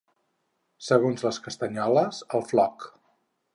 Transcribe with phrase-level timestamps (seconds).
[0.85, 2.89] Segons les castanyoles, el floc.